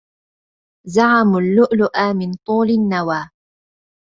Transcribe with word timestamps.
زعموا 0.87 1.39
اللؤلؤ 1.39 1.93
من 2.15 2.33
طول 2.33 2.69
النوى 2.69 3.29